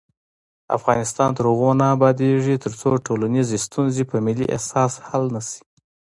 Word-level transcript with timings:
افغانستان 0.77 1.29
تر 1.37 1.45
هغو 1.51 1.71
نه 1.79 1.85
ابادیږي، 1.95 2.55
ترڅو 2.63 2.89
ټولنیزې 3.07 3.57
ستونزې 3.67 4.03
په 4.11 4.15
ملي 4.25 4.45
احساس 4.55 4.93
حل 5.07 5.25
نشي. 5.35 5.59